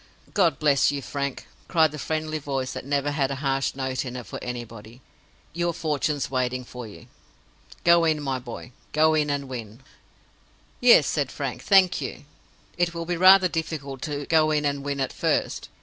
[0.33, 4.15] "God bless you, Frank!" cried the friendly voice that never had a harsh note in
[4.15, 4.99] it for anybody.
[5.53, 7.05] "Your fortune's waiting for you.
[7.83, 9.83] Go in, my boy—go in and win."
[10.79, 11.61] "Yes," said Frank.
[11.61, 12.25] "Thank you.
[12.79, 15.69] It will be rather difficult to go in and win, at first.